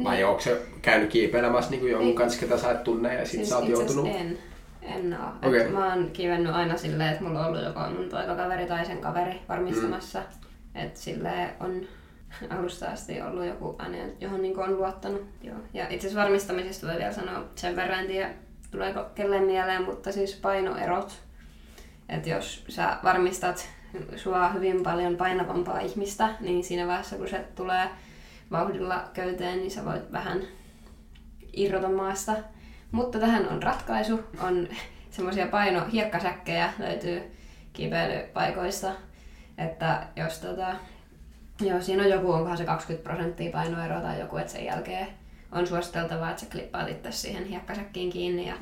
[0.00, 0.10] Niin.
[0.10, 3.48] Vai onko se käynyt kiipeilemässä niinku jonkun kanssa, ketä sä et tunne ja sit siis
[3.48, 4.06] sä oot joutunut...
[4.06, 4.38] en.
[4.82, 5.48] En oo.
[5.48, 5.68] Okay.
[5.68, 9.40] mä oon kivennyt aina silleen, että mulla on ollut joko mun poikakaveri tai sen kaveri
[9.48, 10.18] varmistamassa.
[10.20, 10.82] Mm.
[10.82, 11.80] Että sille on
[12.58, 15.24] alusta asti ollut joku aine, johon niin on luottanut.
[15.42, 15.56] Joo.
[15.74, 18.30] Ja itse asiassa varmistamisesta voi vielä sanoa sen verran, en tiedä
[18.70, 21.12] tuleeko kelleen mieleen, mutta siis painoerot.
[22.08, 23.68] Että jos sä varmistat
[24.16, 27.88] sua hyvin paljon painavampaa ihmistä, niin siinä vaiheessa kun se tulee
[28.50, 30.42] vauhdilla köyteen, niin sä voit vähän
[31.52, 32.32] irrota maasta.
[32.92, 34.20] Mutta tähän on ratkaisu.
[34.40, 34.68] On
[35.10, 37.22] semmoisia paino hiekkasäkkejä löytyy
[37.72, 38.92] kipeilypaikoista,
[39.58, 40.76] että jos tota,
[41.60, 45.06] joo, siinä on joku, onkohan se 20 prosenttia painoero tai joku, että sen jälkeen
[45.52, 48.48] on suositeltavaa, että sä klippaat itse siihen hiekkasäkkiin kiinni.
[48.48, 48.54] Ja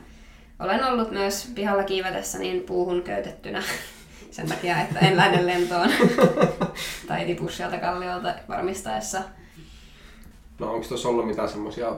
[0.58, 3.62] olen ollut myös pihalla kiivetessä niin puuhun köytettynä
[4.30, 5.90] sen takia, että en lähde lentoon
[7.08, 9.22] tai tipu sieltä kalliolta varmistaessa.
[10.58, 11.96] No onko tuossa ollut mitään semmoisia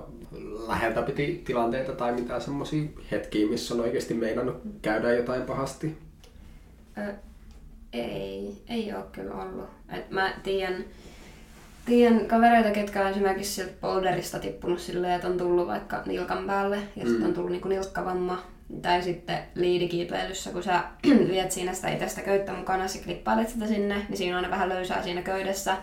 [0.69, 5.99] läheltä piti tilanteita tai mitään semmoisia hetkiä, missä on oikeasti meinannut käydä jotain pahasti?
[7.93, 9.69] Ei, ei ole kyllä ollut.
[9.93, 10.85] Et mä tiedän,
[11.87, 16.77] tiedän kavereita, ketkä on esimerkiksi sieltä boulderista tippunut silleen, että on tullut vaikka nilkan päälle
[16.97, 17.09] ja mm.
[17.09, 18.43] sitten on tullut niinku nilkkavamma.
[18.83, 20.85] Tai sitten liidikiipeilyssä, kun sä
[21.31, 25.03] viet siinä sitä itsestä köyttä mukana, ja klippailet sitä sinne, niin siinä on vähän löysää
[25.03, 25.77] siinä köydessä.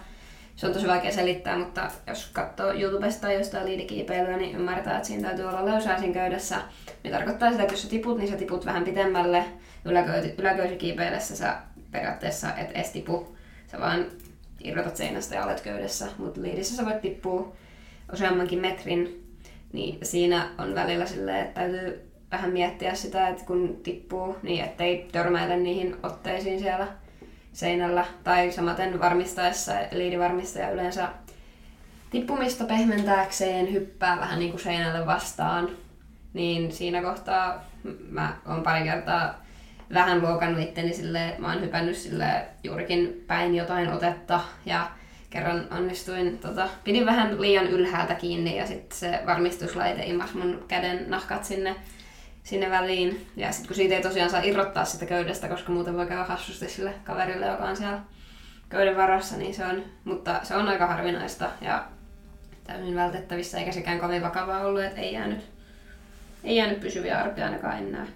[0.57, 5.07] Se on tosi vaikea selittää, mutta jos katsoo YouTubesta tai jostain liidikiipeilyä, niin ymmärtää, että
[5.07, 6.61] siinä täytyy olla löysää siinä köydessä.
[7.03, 9.43] Niin tarkoittaa sitä, että jos sä tiput, niin sä tiput vähän pitemmälle
[10.37, 11.57] yläköysikiipeillessä sä
[11.91, 13.37] periaatteessa et edes tipu.
[13.71, 14.05] Sä vaan
[14.63, 17.55] irrotat seinästä ja olet köydessä, mutta liidissä sä voit tippua
[18.13, 19.23] useammankin metrin.
[19.73, 25.07] Niin siinä on välillä silleen, että täytyy vähän miettiä sitä, että kun tippuu, niin ettei
[25.11, 26.87] törmäile niihin otteisiin siellä
[27.57, 28.05] seinällä.
[28.23, 31.09] Tai samaten varmistaessa, liidivarmistaja yleensä
[32.09, 35.69] tippumista pehmentääkseen hyppää vähän niin kuin seinälle vastaan.
[36.33, 37.63] Niin siinä kohtaa
[38.09, 39.45] mä oon pari kertaa
[39.93, 44.91] vähän luokannut itteni sille, mä oon hypännyt sille juurikin päin jotain otetta ja
[45.29, 51.05] kerran onnistuin, tota, pidin vähän liian ylhäältä kiinni ja sitten se varmistuslaite imas mun käden
[51.07, 51.75] nahkat sinne,
[52.47, 53.27] sinne väliin.
[53.35, 56.69] Ja sitten kun siitä ei tosiaan saa irrottaa sitä köydestä, koska muuten voi käydä hassusti
[56.69, 57.99] sille kaverille, joka on siellä
[58.69, 61.85] köyden varassa, niin se on, mutta se on aika harvinaista ja
[62.63, 65.39] täysin vältettävissä, eikä sekään kovin vakavaa ollut, että ei jäänyt,
[66.43, 68.07] ei jäänyt pysyviä arpia ainakaan enää.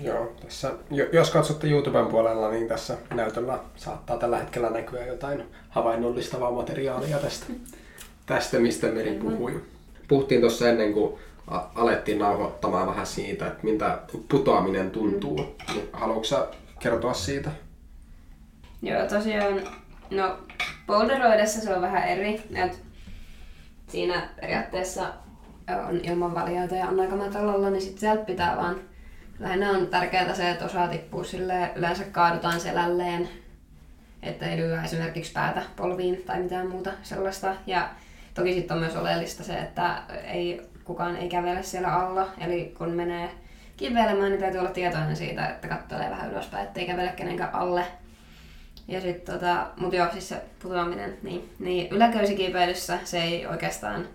[0.00, 0.72] Joo, tässä,
[1.12, 7.46] jos katsotte YouTuben puolella, niin tässä näytöllä saattaa tällä hetkellä näkyä jotain havainnollistavaa materiaalia tästä,
[8.26, 9.62] tästä mistä Meri puhui.
[10.08, 11.18] Puhuttiin tuossa ennen kuin
[11.74, 15.56] alettiin nauhoittamaan vähän siitä, että miltä putoaminen tuntuu.
[15.74, 16.48] Niin haluatko sä
[16.80, 17.50] kertoa siitä?
[18.82, 19.60] Joo, tosiaan,
[20.10, 20.38] no
[20.86, 22.42] boulderoidessa se on vähän eri.
[22.54, 22.82] Et
[23.88, 25.02] siinä periaatteessa
[25.88, 28.80] on ilmanvalioita ja on aika matalalla, niin sitten sieltä pitää vaan
[29.38, 33.28] Lähinnä on tärkeää se, että osaa tippua sille yleensä kaadutaan selälleen.
[34.22, 37.54] että ei lyö esimerkiksi päätä polviin tai mitään muuta sellaista.
[37.66, 37.88] Ja
[38.34, 42.90] toki sitten on myös oleellista se, että ei, kukaan ei kävele siellä alla, eli kun
[42.90, 43.30] menee
[43.76, 47.86] kivelemään, niin täytyy olla tietoinen siitä, että kattelee vähän ylöspäin, ettei kävele kenenkään alle.
[48.88, 54.08] Ja sit tota, mut joo, siis se putoaminen, niin, niin yläköysikipeilyssä se ei oikeastaan,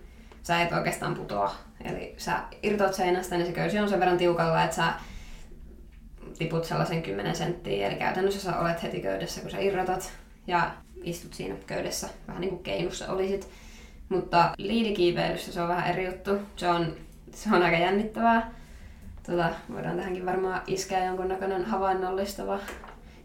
[0.44, 1.56] sä et oikeastaan putoa.
[1.84, 4.94] Eli sä irtoat seinästä, niin se köysi on sen verran tiukalla, että sä
[6.38, 10.12] tiput sellaisen 10 senttiä, eli käytännössä sä olet heti köydessä, kun sä irrotat
[10.48, 10.72] ja
[11.04, 13.50] istut siinä köydessä, vähän niin kuin keinussa olisit.
[14.10, 16.32] Mutta liidikiipeilyssä se on vähän eri juttu.
[16.56, 16.96] Se on,
[17.32, 18.52] se on aika jännittävää.
[19.26, 22.60] Tota, voidaan tähänkin varmaan iskeä jonkunnäköinen havainnollistava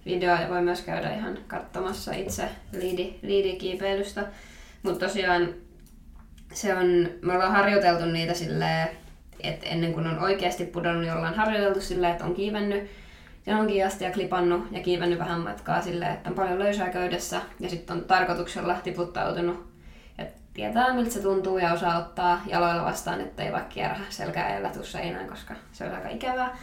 [0.07, 4.27] video ja voi myös käydä ihan katsomassa itse liidi, liidikiipeilystä.
[4.83, 5.49] Mutta tosiaan
[6.53, 8.89] se on, me ollaan harjoiteltu niitä silleen,
[9.41, 12.91] että ennen kuin on oikeasti pudonnut, niin ollaan harjoiteltu silleen, että on kiivennyt
[13.47, 17.71] johonkin asti ja klipannut ja kiivennyt vähän matkaa silleen, että on paljon löysää köydessä ja
[17.71, 19.74] sitten on tarkoituksella tiputtautunut.
[20.55, 24.85] Tietää miltä se tuntuu ja osaa ottaa jaloilla vastaan, ettei vaikka kierrä selkää ja tuu
[24.85, 26.57] seinään, koska se on aika ikävää.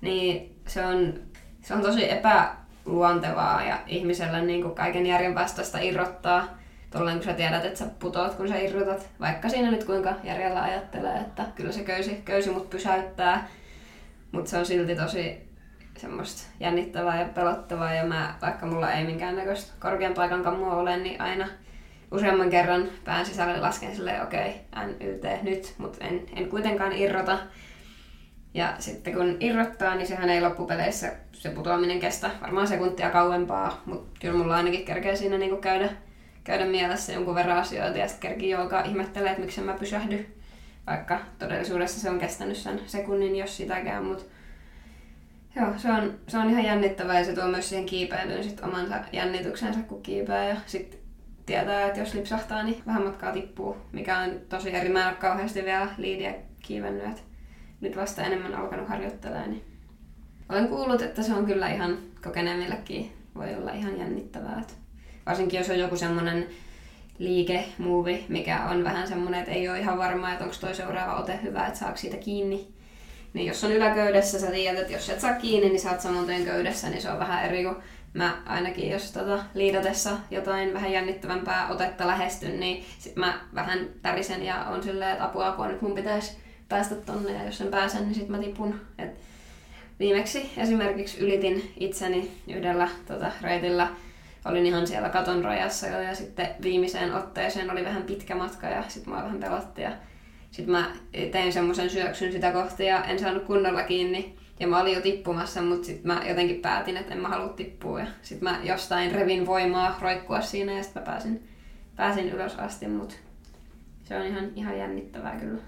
[0.00, 1.14] Niin se on,
[1.62, 7.32] se on tosi epäluontevaa ja ihmisellä niin kuin kaiken järjen vastaista irrottaa tolleen kun sä
[7.32, 9.08] tiedät, että sä putoat, kun sä irrotat.
[9.20, 13.48] Vaikka siinä nyt kuinka järjellä ajattelee, että kyllä se köysi, köysi mut pysäyttää.
[14.32, 15.48] Mutta se on silti tosi
[15.98, 17.92] semmoista jännittävää ja pelottavaa.
[17.92, 21.48] Ja mä, vaikka mulla ei minkäännäköistä korkean paikan kammua ole, niin aina
[22.12, 27.38] useamman kerran pään sisälle lasken silleen, okei, okay, NYT nyt, mutta en, en kuitenkaan irrota.
[28.54, 34.20] Ja sitten kun irrottaa, niin sehän ei loppupeleissä se putoaminen kestä varmaan sekuntia kauempaa, mutta
[34.20, 35.88] kyllä mulla ainakin kerkee siinä niinku käydä
[36.44, 40.26] käydä mielessä jonkun verran asioita ja sitten kerkii joka ihmettelee, että miksi mä pysähdy.
[40.86, 44.24] Vaikka todellisuudessa se on kestänyt sen sekunnin, jos sitäkään, mutta
[45.56, 48.94] Joo, se on, se on ihan jännittävää ja se tuo myös siihen kiipeilyyn sit omansa
[49.12, 51.00] jännityksensä, kun kiipeää ja sitten
[51.46, 54.88] tietää, että jos lipsahtaa, niin vähän matkaa tippuu, mikä on tosi eri.
[54.88, 57.22] Mä en ole kauheasti vielä liidiä kiivennyt, että
[57.80, 59.50] nyt vasta enemmän alkanut harjoittelemaan.
[59.50, 59.64] Niin
[60.48, 64.58] olen kuullut, että se on kyllä ihan kokeneemmillekin voi olla ihan jännittävää.
[64.60, 64.72] Että
[65.26, 66.46] varsinkin jos on joku semmoinen
[67.18, 71.20] liike, movie, mikä on vähän semmoinen, että ei ole ihan varma, että onko toi seuraava
[71.20, 72.68] ote hyvä, että saako siitä kiinni.
[73.32, 76.26] Niin jos on yläköydessä, sä tiedät, että jos et saa kiinni, niin sä oot saman
[76.26, 77.76] tien köydessä, niin se on vähän eri kuin
[78.14, 84.42] mä ainakin, jos tota, liidatessa jotain vähän jännittävämpää otetta lähestyn, niin sit mä vähän tärisen
[84.42, 86.36] ja on silleen, että apua, apua, nyt mun pitäisi
[86.68, 88.80] päästä tonne ja jos sen pääsen, niin sit mä tipun.
[88.98, 89.10] Et
[89.98, 93.88] viimeksi esimerkiksi ylitin itseni yhdellä tota, reitillä
[94.44, 98.84] olin ihan siellä katon rajassa jo ja sitten viimeiseen otteeseen oli vähän pitkä matka ja
[98.88, 99.92] sitten mua vähän pelotti ja
[100.50, 100.90] sitten mä
[101.32, 105.62] tein semmoisen syöksyn sitä kohti ja en saanut kunnolla kiinni ja mä olin jo tippumassa,
[105.62, 109.46] mutta sitten mä jotenkin päätin, että en mä halua tippua ja sitten mä jostain revin
[109.46, 111.48] voimaa roikkua siinä ja sitten mä pääsin,
[111.96, 113.14] pääsin ylös asti, mutta
[114.04, 115.62] se on ihan, ihan jännittävää kyllä.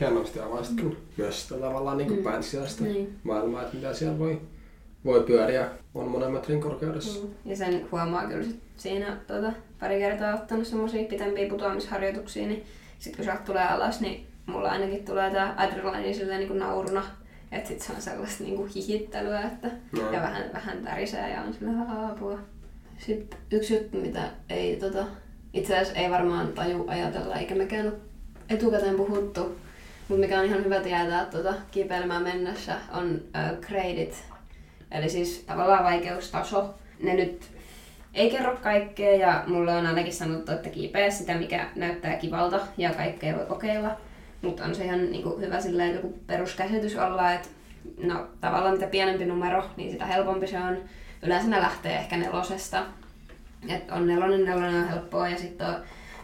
[0.00, 2.24] Hienosti avaisit kyllä myös tavallaan niin kuin
[2.80, 2.84] mm.
[2.84, 3.18] niin.
[3.24, 4.40] maailmaa, että mitä siellä voi
[5.04, 7.24] voi pyöriä on monen metrin korkeudessa.
[7.24, 7.34] Mm.
[7.44, 12.64] Ja sen huomaa kyllä sit siinä tuota, pari kertaa ottanut semmoisia pitempiä putoamisharjoituksia, niin
[12.98, 17.02] sitten kun sä tulee alas, niin mulla ainakin tulee tää adrenaliini silleen niin kuin nauruna.
[17.54, 20.12] Että sit se on sellaista niin kuin hihittelyä, että no.
[20.12, 22.38] ja vähän, vähän tärisee ja on silleen apua.
[22.98, 25.06] Sitten yksi juttu, mitä ei tota,
[25.52, 27.96] itse asiassa ei varmaan taju ajatella, eikä mekään ole
[28.48, 29.40] etukäteen puhuttu,
[30.08, 34.24] mutta mikä on ihan hyvä tietää tuota, kipeilemään mennessä, on uh, gradeit
[34.94, 36.74] Eli siis tavallaan vaikeustaso.
[37.02, 37.50] Ne nyt
[38.14, 42.90] ei kerro kaikkea ja mulle on ainakin sanottu, että kiipeä sitä, mikä näyttää kivalta ja
[42.90, 43.96] kaikkea voi kokeilla.
[44.44, 47.48] Mutta on se ihan niinku hyvä silleen joku peruskäsitys olla, että
[48.02, 50.78] no tavallaan mitä pienempi numero, niin sitä helpompi se on.
[51.22, 52.82] Yleensä ne lähtee ehkä nelosesta.
[53.68, 55.76] Et on nelonen, nelonen on helppoa ja sitten on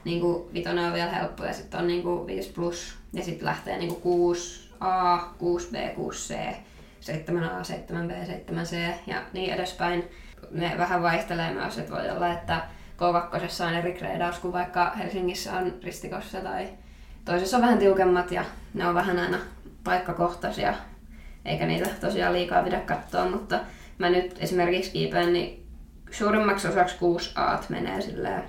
[0.04, 4.32] niinku, vitonen on vielä helppo ja sitten on niinku 5 plus ja sitten lähtee niinku
[4.32, 6.54] 6A, 6B, 6C
[7.00, 10.04] 7A, 7B, 7C ja niin edespäin.
[10.50, 12.60] Ne vähän vaihtelee myös, että voi olla, että
[12.98, 16.68] K2 on eri kreidaus kuin vaikka Helsingissä on ristikossa tai
[17.24, 19.38] toisessa on vähän tiukemmat ja ne on vähän aina
[19.84, 20.74] paikkakohtaisia,
[21.44, 23.60] eikä niitä tosiaan liikaa pidä katsoa, mutta
[23.98, 25.66] mä nyt esimerkiksi kiipeen, niin
[26.10, 28.42] suurimmaksi osaksi 6 A menee sillä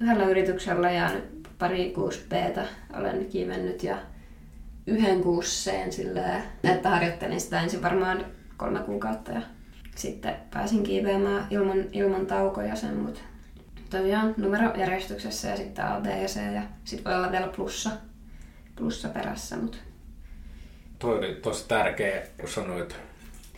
[0.00, 2.32] yhdellä yrityksellä ja nyt pari 6 B
[2.98, 3.96] olen kiivennyt ja
[4.86, 8.24] yhden kuusseen silleen, että harjoittelin sitä ensin varmaan
[8.56, 9.42] kolme kuukautta ja
[9.94, 13.20] sitten pääsin kiipeämään ilman, ilman taukoja sen, mutta
[13.90, 17.90] tosiaan numerojärjestyksessä ja sitten A, B ja C ja sitten voi olla vielä plussa,
[18.76, 19.56] plussa perässä.
[19.56, 19.78] Mutta...
[20.98, 22.96] Toi oli tosi tärkeä, kun sanoit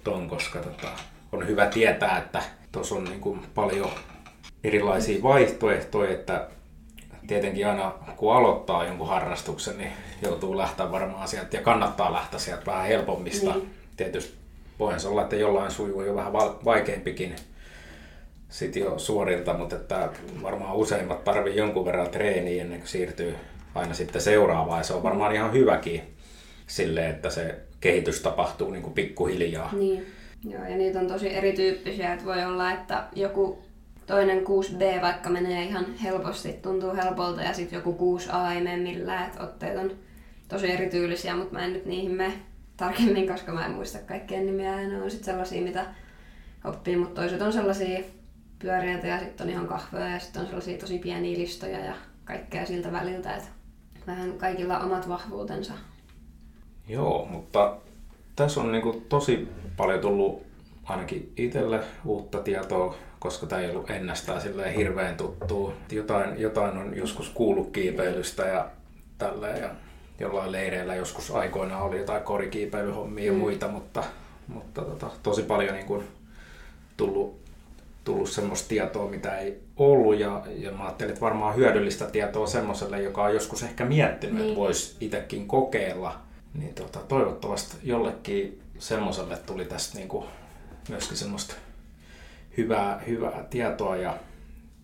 [0.04, 0.88] ton, koska tota,
[1.32, 3.90] on hyvä tietää, että tuossa on niin kuin paljon
[4.64, 6.48] erilaisia vaihtoehtoja, että
[7.26, 12.66] tietenkin aina kun aloittaa jonkun harrastuksen, niin joutuu lähteä varmaan sieltä ja kannattaa lähteä sieltä
[12.66, 13.54] vähän helpommista.
[13.54, 13.74] Niin.
[13.96, 14.38] Tietysti
[14.78, 16.32] voihan se olla, että jollain sujuu jo vähän
[16.64, 17.36] vaikeampikin
[18.48, 20.08] sitten jo suorilta, mutta että
[20.42, 23.36] varmaan useimmat tarvii jonkun verran treeniä ennen kuin siirtyy
[23.74, 26.02] aina sitten seuraavaan ja se on varmaan ihan hyväkin
[26.66, 29.70] sille, että se kehitys tapahtuu niin kuin pikkuhiljaa.
[29.72, 30.06] Niin.
[30.44, 33.62] Joo, ja niitä on tosi erityyppisiä, että voi olla, että joku
[34.06, 39.26] toinen 6B vaikka menee ihan helposti, tuntuu helpolta, ja sitten joku 6A ei mene millään,
[39.26, 39.92] että otteet on
[40.48, 42.32] tosi erityylisiä, mutta mä en nyt niihin mene
[42.76, 45.86] tarkemmin, koska mä en muista kaikkien nimiä, ja ne on sitten sellaisia, mitä
[46.64, 48.00] oppii, mutta toiset on sellaisia
[48.58, 52.66] pyöreitä ja sitten on ihan kahvoja ja sitten on sellaisia tosi pieniä listoja ja kaikkea
[52.66, 53.48] siltä väliltä, että
[54.08, 55.72] vähän kaikilla omat vahvuutensa.
[56.88, 57.76] Joo, mutta
[58.36, 60.42] tässä on niinku tosi paljon tullut
[60.84, 65.72] ainakin itselle uutta tietoa, koska tämä ei ollut ennestään silleen hirveän tuttua.
[65.92, 68.68] Jotain, jotain on joskus kuullut kiipeilystä ja
[69.18, 69.70] tälleen ja
[70.20, 73.38] jollain leireillä joskus aikoina oli jotain korikiipeilyhommia mm.
[73.38, 74.04] ja muita, mutta,
[74.48, 76.04] mutta tota, tosi paljon niin kuin
[76.96, 77.40] tullut,
[78.04, 83.02] tullut semmoista tietoa, mitä ei ollut ja, ja mä ajattelin, että varmaan hyödyllistä tietoa semmoiselle,
[83.02, 84.48] joka on joskus ehkä miettinyt, niin.
[84.48, 86.20] että voisi itsekin kokeilla.
[86.54, 90.24] Niin tota, toivottavasti jollekin semmoiselle tuli tästä niin kuin
[90.88, 91.54] myöskin semmoista
[92.56, 94.16] hyvää, hyvää tietoa ja,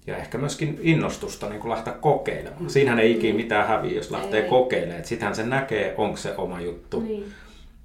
[0.07, 2.71] ja ehkä myöskin innostusta niin kuin lähteä kokeilemaan.
[2.71, 4.49] Siinähän ei ikinä mitään häviä, jos lähtee ei.
[4.49, 5.05] kokeilemaan.
[5.05, 7.01] Sittenhän se näkee, onko se oma juttu.
[7.01, 7.33] Niin.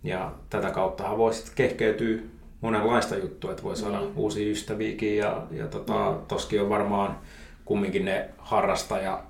[0.03, 2.17] Ja tätä kautta voi sitten kehkeytyä
[2.61, 4.13] monenlaista juttua, että voi saada niin.
[4.15, 7.19] uusia ystäviäkin ja, ja tota, toskin on varmaan
[7.65, 9.23] kumminkin ne harrastaja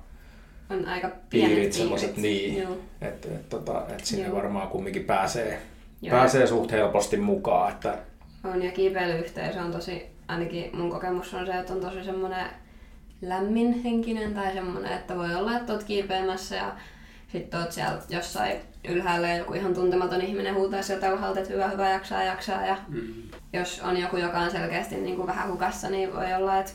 [0.70, 2.68] on aika piirit, semmoiset, niin,
[3.02, 4.36] että et, tota, et sinne Joo.
[4.36, 5.62] varmaan kumminkin pääsee,
[6.02, 6.18] Joo.
[6.18, 7.72] pääsee suht helposti mukaan.
[7.72, 7.98] Että...
[8.44, 12.48] On ja kiipeilyyhteisö on tosi, ainakin mun kokemus on se, että on tosi semmoinen
[13.22, 16.76] lämmin henkinen tai semmoinen, että voi olla, että oot kiipeämässä ja
[17.32, 21.68] sitten oot siellä jossain ylhäällä ja joku ihan tuntematon ihminen huutaa sieltä alhaalta, että hyvä,
[21.68, 22.66] hyvä, jaksaa, jaksaa.
[22.66, 23.14] Ja mm.
[23.54, 26.72] jos on joku, joka on selkeästi niin kuin vähän hukassa, niin voi olla, että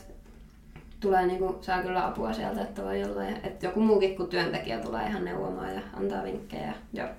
[0.99, 4.79] tulee niin kuin, saa kyllä apua sieltä, että voi olla, että joku muukin kuin työntekijä
[4.79, 6.73] tulee ihan neuvomaan ja antaa vinkkejä.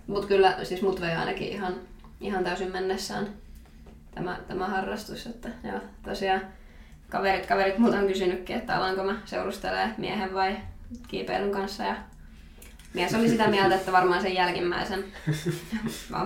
[0.06, 1.74] Mutta kyllä, siis mut vei ainakin ihan,
[2.20, 3.28] ihan täysin mennessään
[4.14, 6.40] tämä, tämä harrastus, että joo, tosiaan
[7.08, 10.56] kaverit, kaverit multa on kysynytkin, että alanko mä seurustelemaan miehen vai
[11.08, 11.96] kiipeilyn kanssa ja
[12.96, 15.04] mies oli sitä mieltä, että varmaan sen jälkimmäisen.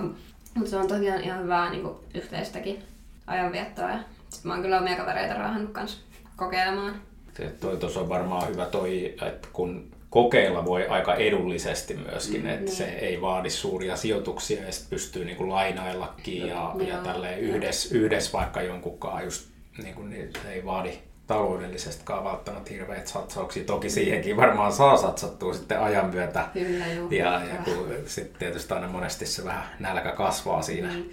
[0.55, 2.83] Mutta se on tosiaan ihan hyvää niin kuin, yhteistäkin
[3.27, 3.89] ajanviettoa.
[3.89, 6.01] Ja sit mä oon kyllä omia kavereita raahannut kanssa
[6.35, 7.01] kokeilemaan.
[7.37, 12.49] Se, toi tuossa on varmaan hyvä toi, että kun kokeilla voi aika edullisesti myöskin, mm,
[12.49, 12.75] että niin.
[12.75, 17.39] se ei vaadi suuria sijoituksia ja sitten pystyy niin kuin lainaillakin ja, ja, ja tälleen
[17.39, 19.47] yhdessä, yhdessä vaikka jonkunkaan just
[19.83, 20.99] niin kuin, niin se ei vaadi
[21.31, 23.63] taloudellisestikaan välttämättä hirveät satsauksia.
[23.63, 26.45] Toki siihenkin varmaan saa satsattua sitten ajan myötä.
[26.53, 31.03] Kyllä, Ja, ja kun sitten tietysti aina monesti se vähän nälkä kasvaa siinä mm.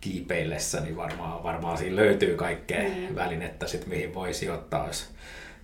[0.00, 3.14] kiipeillessä, niin varmaan, varmaan siinä löytyy kaikkea mm.
[3.14, 5.10] välinettä, sit, mihin voi sijoittaa, jos,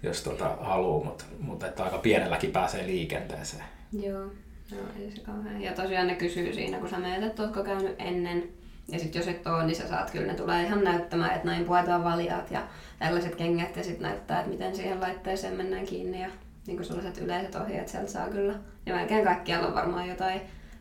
[0.02, 3.64] jos tota haluaa, mutta mut, että aika pienelläkin pääsee liikenteeseen.
[3.92, 4.24] Joo,
[4.70, 5.62] no, ei se kauhean.
[5.62, 8.48] Ja tosiaan ne kysyy siinä, kun sä menet, että ootko käynyt ennen
[8.92, 11.64] ja sitten jos et ole, niin sä saat kyllä, ne tulee ihan näyttämään, että näin
[11.64, 12.62] puetaan valjat ja
[12.98, 16.28] tällaiset kengät ja sitten näyttää, että miten siihen laitteeseen mennään kiinni ja
[16.66, 18.54] niin sellaiset yleiset ohjeet sieltä saa kyllä.
[18.86, 20.40] Ja melkein kaikkialla on varmaan jotain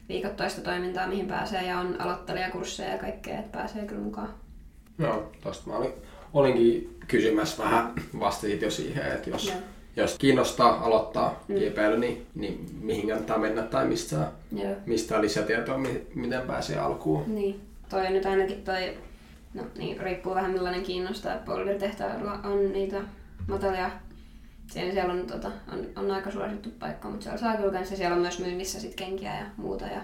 [0.10, 4.30] viikoittaista toimintaa, mihin pääsee ja on aloittelijakursseja ja kaikkea, että pääsee kyllä mukaan.
[5.00, 5.94] Joo, tosta mä olin,
[6.34, 9.58] olinkin kysymässä vähän, vastasit jo siihen, että jos, Joo.
[9.96, 11.56] jos kiinnostaa aloittaa mm.
[11.56, 14.32] kiipeily, niin, niin mihin kannattaa mennä tai mistä,
[14.86, 15.78] mistä lisätietoa,
[16.16, 17.36] miten pääsee alkuun.
[17.36, 18.98] Niin toi nyt ainakin toi,
[19.54, 21.38] no niin, riippuu vähän millainen kiinnostaa.
[21.46, 23.02] Boulder-tehtailla on niitä
[23.48, 23.92] matalia
[24.72, 27.96] siellä, siellä on, tota, on, on, aika suosittu paikka, mutta siellä saa kyllä kanssa.
[27.96, 29.86] Siellä on myös myynnissä sit kenkiä ja muuta.
[29.86, 30.02] Ja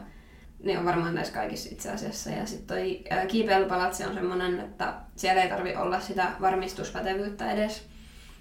[0.64, 2.30] ne on varmaan näissä kaikissa itse asiassa.
[2.30, 7.88] Ja sitten toi kiipeilypalatsi on semmoinen, että siellä ei tarvi olla sitä varmistuspätevyyttä edes.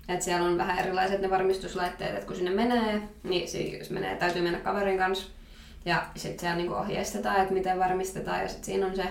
[0.09, 4.43] Et siellä on vähän erilaiset ne varmistuslaitteet, että kun sinne menee, niin jos menee, täytyy
[4.43, 5.31] mennä kaverin kanssa.
[5.85, 8.43] Ja sitten siellä niinku ohjeistetaan, että miten varmistetaan.
[8.43, 9.05] Ja sitten siinä on se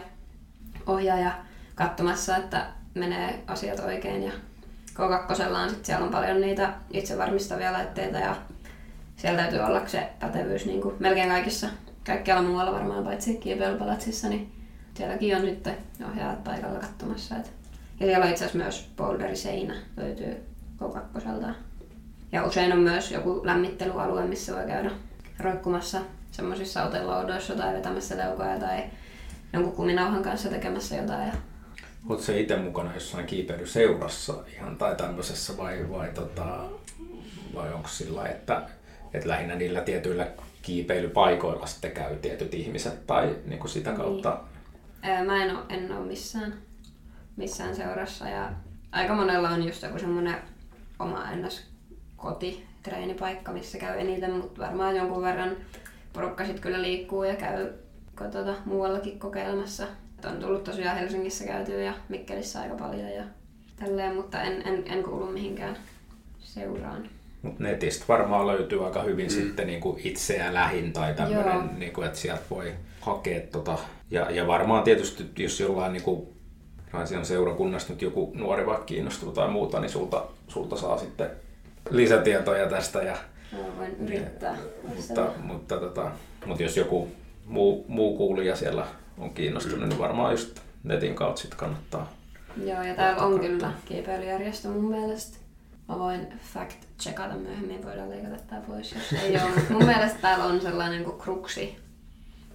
[0.86, 1.32] ohjaaja
[1.76, 4.24] katsomassa, että menee asiat oikein.
[4.24, 4.32] Ja
[4.94, 8.36] K2 on sit siellä on paljon niitä itse varmistavia laitteita ja
[9.15, 11.67] siellä täytyy olla se pätevyys niin kuin melkein kaikissa,
[12.06, 14.52] kaikkialla muualla varmaan paitsi kiipeilypalatsissa, niin
[14.94, 15.78] sielläkin on sitten
[16.10, 17.36] ohjaajat paikalla katsomassa.
[17.36, 17.54] Et.
[18.00, 20.38] Ja siellä on itse asiassa myös polderiseinä löytyy
[20.82, 21.54] K2.
[22.32, 24.91] Ja usein on myös joku lämmittelyalue, missä voi käydä
[25.39, 26.00] roikkumassa
[26.32, 28.84] semmoisissa oteloudoissa tai vetämässä leukoja tai
[29.53, 31.27] jonkun kuminauhan kanssa tekemässä jotain.
[31.27, 31.33] Ja
[32.09, 36.57] Oletko se itse mukana jossain kiipeilyseurassa ihan tai tämmöisessä vai, vai, tota,
[37.55, 38.69] vai onko sillä että,
[39.13, 40.27] että lähinnä niillä tietyillä
[40.61, 44.39] kiipeilypaikoilla sitten käy tietyt ihmiset tai niin kuin sitä kautta?
[45.03, 45.25] Niin.
[45.25, 46.53] Mä en ole, en ole missään,
[47.37, 48.51] missään seurassa ja
[48.91, 50.35] aika monella on just joku semmoinen
[50.99, 51.63] oma ennäs
[52.17, 55.57] koti, treenipaikka, missä käy eniten, mutta varmaan jonkun verran
[56.13, 57.73] porukka sitten kyllä liikkuu ja käy
[58.29, 59.88] tuota, muuallakin kokeilemassa.
[60.29, 63.23] On tullut tosiaan Helsingissä käytyä ja Mikkelissä aika paljon ja
[63.79, 65.77] tälleen, mutta en, en, en kuulu mihinkään
[66.39, 67.10] seuraan.
[67.41, 69.29] Mut netistä varmaan löytyy aika hyvin mm.
[69.29, 73.77] sitten niinku itseä lähin tai tämmöinen, niinku, että sieltä voi hakea tota.
[74.12, 76.34] Ja, ja varmaan tietysti, jos jollain niinku
[76.91, 81.29] Raisian seurakunnasta nyt joku nuori vaikka kiinnostuu tai muuta, niin sulta, sulta saa sitten
[81.89, 83.01] lisätietoja tästä.
[83.01, 83.17] Ja,
[83.51, 84.51] Mä voin yrittää.
[84.51, 86.12] Ja, mutta, mutta, tota,
[86.45, 87.07] mutta jos joku
[87.45, 92.13] muu, muu kuulija siellä on kiinnostunut, niin varmaan just netin kautta sitten kannattaa.
[92.65, 95.38] Joo, ja täällä on kyllä kiipeilyjärjestö mun mielestä.
[95.88, 99.51] Mä voin fact checkata myöhemmin, voidaan leikata tää pois, jos ei ole.
[99.69, 101.77] Mun mielestä täällä on sellainen kuin kruksi.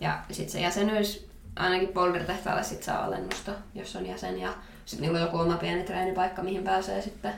[0.00, 4.40] Ja sitten se jäsenyys, ainakin Boulder-tehtaalle sit saa alennusta, jos on jäsen.
[4.40, 7.32] Ja sitten niin joku oma pieni treenipaikka, mihin pääsee sitten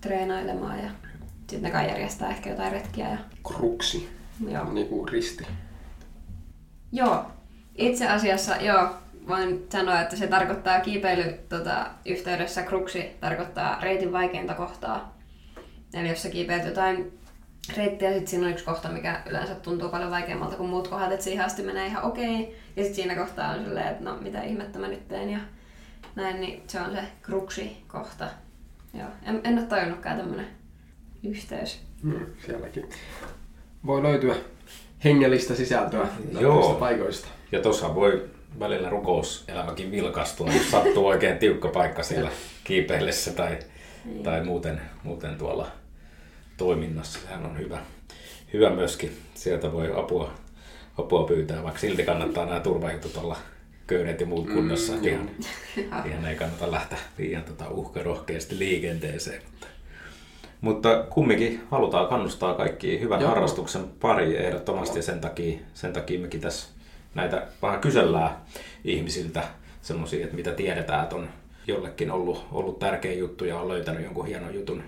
[0.00, 0.78] treenailemaan.
[0.78, 0.90] Ja
[1.38, 3.08] sitten ne kai järjestää ehkä jotain retkiä.
[3.08, 3.18] Ja...
[3.48, 4.08] Kruksi.
[4.48, 4.72] Joo.
[4.72, 5.46] Niin kuin risti.
[6.92, 7.24] Joo.
[7.74, 8.88] Itse asiassa, joo,
[9.28, 15.16] voin sanoa, että se tarkoittaa kiipeily tota, yhteydessä kruksi tarkoittaa reitin vaikeinta kohtaa.
[15.94, 17.18] Eli jos sä kiipeät jotain
[17.76, 21.24] reittiä, sitten siinä on yksi kohta, mikä yleensä tuntuu paljon vaikeammalta kuin muut kohdat, että
[21.24, 22.56] siihen asti menee ihan okei.
[22.76, 25.38] Ja sitten siinä kohtaa on silleen, että no mitä ihmettä mä nyt teen ja
[26.14, 28.28] näin, niin se on se kruksi kohta.
[28.94, 29.08] Joo.
[29.22, 30.46] En, en ole tajunnutkaan tämmönen
[31.24, 31.80] yhteys.
[32.02, 32.88] Mm, sielläkin
[33.86, 34.34] voi löytyä
[35.04, 36.08] hengellistä sisältöä
[36.40, 36.74] Joo.
[36.74, 37.28] paikoista.
[37.52, 38.24] Ja tuossa voi
[38.60, 42.30] välillä rukouselämäkin vilkastua, jos sattuu oikein tiukka paikka siellä
[42.64, 43.58] kiipeillessä tai,
[44.04, 44.22] niin.
[44.22, 45.66] tai muuten, muuten tuolla
[46.56, 47.18] toiminnassa.
[47.18, 47.78] Sehän on hyvä,
[48.52, 49.16] hyvä myöskin.
[49.34, 50.32] Sieltä voi apua,
[50.98, 53.36] apua pyytää, vaikka silti kannattaa nämä turvajutut olla
[53.86, 54.92] köydet ja muut kunnossa.
[54.92, 55.30] Mm, ihan,
[56.06, 59.42] ihan ei kannata lähteä liian tota uhkarohkeasti liikenteeseen.
[59.50, 59.66] Mutta,
[60.60, 63.28] mutta kumminkin halutaan kannustaa kaikki hyvän Joo.
[63.28, 66.68] harrastuksen pari ehdottomasti ja sen takia, sen takia mekin tässä
[67.14, 68.30] näitä vähän kysellään
[68.84, 69.42] ihmisiltä
[69.82, 71.28] semmoisia, että mitä tiedetään, että on
[71.66, 74.82] jollekin ollut, ollut tärkeä juttu ja on löytänyt jonkun hienon jutun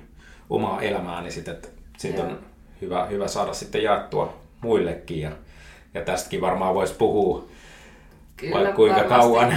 [0.51, 2.39] omaa elämää, niin sitten, että siitä on
[2.81, 5.21] hyvä, hyvä saada sitten jaettua muillekin.
[5.21, 5.31] Ja,
[5.95, 7.49] ja tästäkin varmaan voisi puhua
[8.37, 9.57] Kyllä, vaikka kuinka kauan.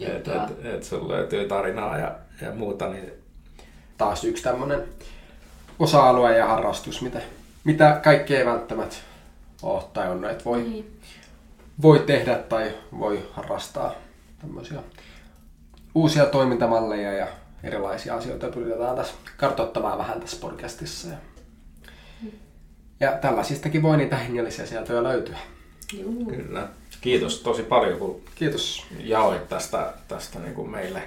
[0.00, 2.88] että et, et sulla löytyy tarinaa ja, ja muuta.
[2.88, 3.21] Niin...
[3.98, 4.84] Taas yksi tämmöinen
[5.78, 7.20] osa-alue ja harrastus, mitä,
[7.64, 8.96] mitä kaikki ei välttämättä
[9.62, 11.00] ole tajunnut, että voi, niin.
[11.82, 13.94] voi tehdä tai voi harrastaa
[14.40, 14.80] tämmöisiä
[15.94, 17.26] uusia toimintamalleja ja
[17.62, 21.08] erilaisia asioita pyritään tässä kartoittamaan vähän tässä podcastissa.
[21.08, 21.16] Ja,
[23.00, 25.38] ja tällaisistakin voi niitä hengellisiä sieltä löytyä.
[25.92, 26.24] Juu.
[26.24, 26.68] Kyllä.
[27.00, 28.86] Kiitos tosi paljon, kun Kiitos.
[28.98, 31.02] jaoit tästä, tästä niin kuin meille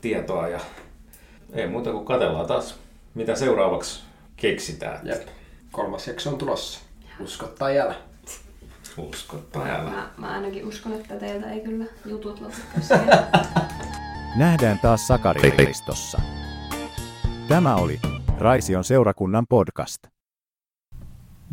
[0.00, 0.48] tietoa.
[0.48, 0.60] Ja
[1.52, 2.76] ei muuta kuin katellaan taas,
[3.14, 4.02] mitä seuraavaksi
[4.36, 5.06] keksitään.
[5.06, 5.28] Jep.
[5.72, 6.80] Kolmas jakso on tulossa.
[7.20, 7.94] Usko tai älä.
[8.96, 9.90] Usko tai älä.
[9.90, 12.54] Mä, mä ainakin uskon, että teiltä ei kyllä jutut lopu
[14.36, 16.20] Nähdään taas Sakari-listossa.
[17.48, 18.00] Tämä oli
[18.38, 20.06] Raision seurakunnan podcast.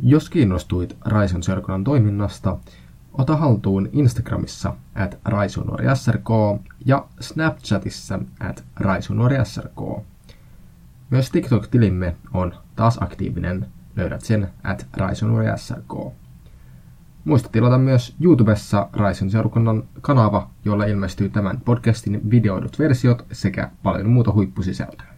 [0.04, 2.58] Jos kiinnostuit Raision seurakunnan toiminnasta,
[3.14, 6.30] ota haltuun Instagramissa at raisionuorisrk
[6.86, 9.80] ja Snapchatissa at raisionuorisrk.
[11.10, 16.14] Myös TikTok-tilimme on taas aktiivinen, löydät sen at raisionuorisrk.
[17.26, 24.10] Muista tilata myös YouTubessa Raisen seurakunnan kanava, jolla ilmestyy tämän podcastin videoidut versiot sekä paljon
[24.10, 25.13] muuta huippusisältöä.